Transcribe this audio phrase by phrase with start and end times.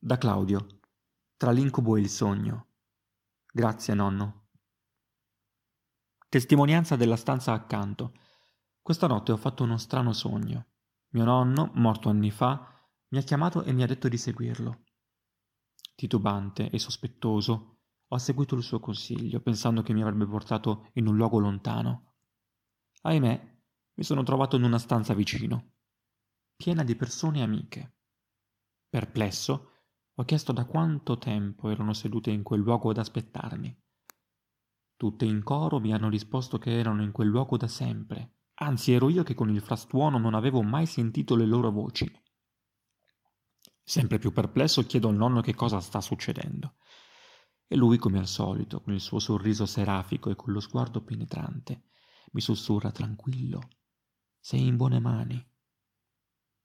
[0.00, 0.78] Da Claudio.
[1.36, 2.68] Tra l'incubo e il sogno.
[3.52, 4.50] Grazie, nonno.
[6.28, 8.12] Testimonianza della stanza accanto.
[8.80, 10.68] Questa notte ho fatto uno strano sogno.
[11.08, 14.84] Mio nonno, morto anni fa, mi ha chiamato e mi ha detto di seguirlo.
[15.96, 21.16] Titubante e sospettoso, ho seguito il suo consiglio, pensando che mi avrebbe portato in un
[21.16, 22.14] luogo lontano.
[23.00, 23.60] Ahimè,
[23.94, 25.72] mi sono trovato in una stanza vicino,
[26.54, 27.96] piena di persone amiche.
[28.88, 29.72] Perplesso,
[30.20, 33.72] ho chiesto da quanto tempo erano sedute in quel luogo ad aspettarmi.
[34.96, 39.08] Tutte in coro mi hanno risposto che erano in quel luogo da sempre, anzi ero
[39.10, 42.10] io che con il frastuono non avevo mai sentito le loro voci.
[43.84, 46.74] Sempre più perplesso chiedo al nonno che cosa sta succedendo.
[47.68, 51.90] E lui, come al solito, con il suo sorriso serafico e con lo sguardo penetrante,
[52.32, 53.68] mi sussurra tranquillo.
[54.40, 55.48] Sei in buone mani.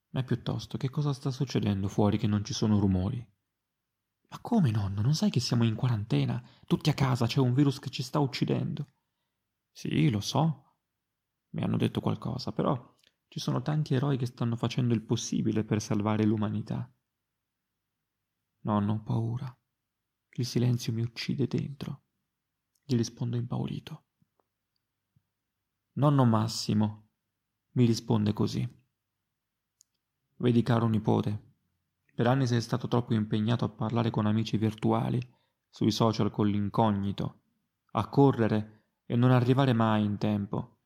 [0.10, 3.24] Ma piuttosto, che cosa sta succedendo fuori che non ci sono rumori?
[4.34, 5.02] Ma come nonno?
[5.02, 6.44] Non sai che siamo in quarantena?
[6.66, 8.94] Tutti a casa, c'è un virus che ci sta uccidendo.
[9.72, 10.78] Sì, lo so.
[11.50, 15.80] Mi hanno detto qualcosa, però ci sono tanti eroi che stanno facendo il possibile per
[15.80, 16.92] salvare l'umanità.
[18.62, 19.56] Nonno, ho paura.
[20.32, 22.06] Il silenzio mi uccide dentro.
[22.82, 24.06] Gli rispondo impaurito.
[25.94, 27.10] Nonno Massimo,
[27.74, 28.68] mi risponde così.
[30.38, 31.53] Vedi caro nipote,
[32.16, 35.20] per anni sei stato troppo impegnato a parlare con amici virtuali,
[35.70, 37.40] sui social con l'incognito,
[37.94, 40.82] a correre e non arrivare mai in tempo,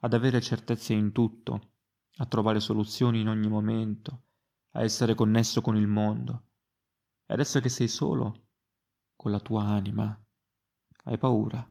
[0.00, 1.70] ad avere certezze in tutto,
[2.18, 4.24] a trovare soluzioni in ogni momento,
[4.72, 6.42] a essere connesso con il mondo.
[7.24, 8.48] E adesso che sei solo,
[9.16, 10.18] con la tua anima,
[11.04, 11.66] hai paura.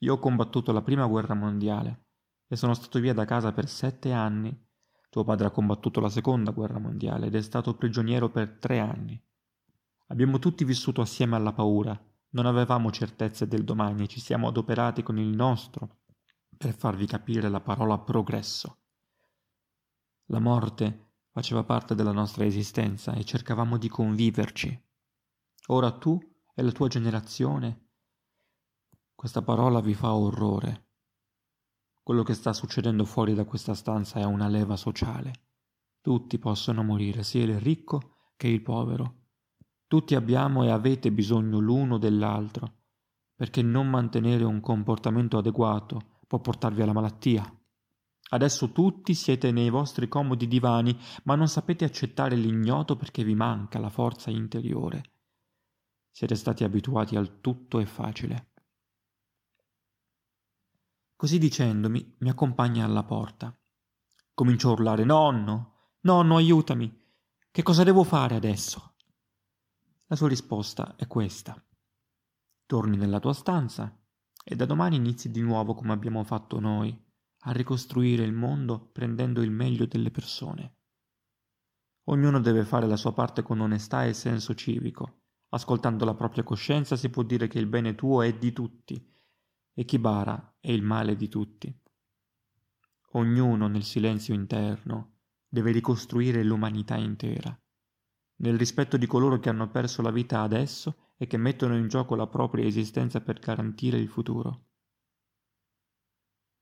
[0.00, 2.06] Io ho combattuto la prima guerra mondiale
[2.48, 4.62] e sono stato via da casa per sette anni
[5.14, 9.22] tuo padre ha combattuto la seconda guerra mondiale ed è stato prigioniero per tre anni.
[10.08, 11.96] Abbiamo tutti vissuto assieme alla paura,
[12.30, 15.98] non avevamo certezze del domani e ci siamo adoperati con il nostro
[16.56, 18.78] per farvi capire la parola progresso.
[20.30, 24.84] La morte faceva parte della nostra esistenza e cercavamo di conviverci.
[25.68, 26.18] Ora tu
[26.56, 27.90] e la tua generazione,
[29.14, 30.83] questa parola vi fa orrore.
[32.04, 35.32] Quello che sta succedendo fuori da questa stanza è una leva sociale.
[36.02, 39.22] Tutti possono morire, sia il ricco che il povero.
[39.86, 42.82] Tutti abbiamo e avete bisogno l'uno dell'altro,
[43.34, 47.42] perché non mantenere un comportamento adeguato può portarvi alla malattia.
[48.32, 53.78] Adesso tutti siete nei vostri comodi divani, ma non sapete accettare l'ignoto perché vi manca
[53.78, 55.12] la forza interiore.
[56.10, 58.52] Siete stati abituati al tutto e facile.
[61.24, 63.58] Così dicendomi, mi accompagna alla porta.
[64.34, 66.94] Comincio a urlare: Nonno, nonno, aiutami!
[67.50, 68.96] Che cosa devo fare adesso?
[70.08, 71.58] La sua risposta è questa.
[72.66, 73.98] Torni nella tua stanza
[74.44, 76.94] e da domani inizi di nuovo come abbiamo fatto noi,
[77.44, 80.76] a ricostruire il mondo prendendo il meglio delle persone.
[82.10, 85.22] Ognuno deve fare la sua parte con onestà e senso civico.
[85.54, 89.12] Ascoltando la propria coscienza si può dire che il bene tuo è di tutti
[89.74, 91.76] e chi bara è il male di tutti.
[93.12, 95.18] Ognuno nel silenzio interno
[95.48, 97.56] deve ricostruire l'umanità intera,
[98.36, 102.14] nel rispetto di coloro che hanno perso la vita adesso e che mettono in gioco
[102.16, 104.66] la propria esistenza per garantire il futuro.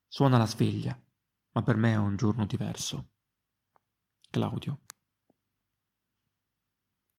[0.07, 0.99] Suona la sveglia,
[1.53, 3.09] ma per me è un giorno diverso.
[4.29, 4.81] Claudio.